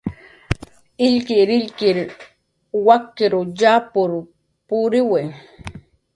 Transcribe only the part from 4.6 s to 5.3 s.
puriwi"